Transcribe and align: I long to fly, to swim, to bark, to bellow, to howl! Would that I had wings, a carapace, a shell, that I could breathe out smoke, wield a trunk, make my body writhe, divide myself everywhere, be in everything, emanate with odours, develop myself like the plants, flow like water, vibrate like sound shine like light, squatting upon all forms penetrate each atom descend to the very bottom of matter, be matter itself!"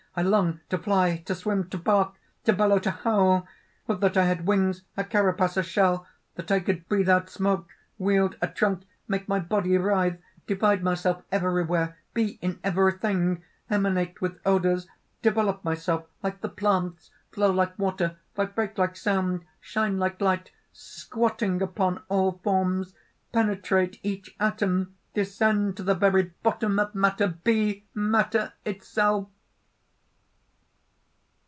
I 0.13 0.23
long 0.23 0.59
to 0.67 0.77
fly, 0.77 1.23
to 1.27 1.33
swim, 1.33 1.69
to 1.69 1.77
bark, 1.77 2.15
to 2.43 2.51
bellow, 2.51 2.79
to 2.79 2.91
howl! 2.91 3.47
Would 3.87 4.01
that 4.01 4.17
I 4.17 4.25
had 4.25 4.45
wings, 4.45 4.81
a 4.97 5.05
carapace, 5.05 5.55
a 5.55 5.63
shell, 5.63 6.05
that 6.35 6.51
I 6.51 6.59
could 6.59 6.89
breathe 6.89 7.07
out 7.07 7.29
smoke, 7.29 7.69
wield 7.97 8.35
a 8.41 8.47
trunk, 8.49 8.83
make 9.07 9.29
my 9.29 9.39
body 9.39 9.77
writhe, 9.77 10.17
divide 10.47 10.83
myself 10.83 11.23
everywhere, 11.31 11.97
be 12.13 12.31
in 12.41 12.59
everything, 12.61 13.41
emanate 13.69 14.19
with 14.19 14.37
odours, 14.45 14.85
develop 15.21 15.63
myself 15.63 16.07
like 16.21 16.41
the 16.41 16.49
plants, 16.49 17.11
flow 17.31 17.49
like 17.49 17.79
water, 17.79 18.17
vibrate 18.35 18.77
like 18.77 18.97
sound 18.97 19.45
shine 19.61 19.97
like 19.97 20.19
light, 20.19 20.51
squatting 20.73 21.61
upon 21.61 22.03
all 22.09 22.33
forms 22.43 22.93
penetrate 23.31 23.97
each 24.03 24.35
atom 24.41 24.93
descend 25.13 25.77
to 25.77 25.83
the 25.83 25.95
very 25.95 26.33
bottom 26.43 26.79
of 26.79 26.93
matter, 26.93 27.27
be 27.45 27.85
matter 27.93 28.51
itself!" 28.65 29.29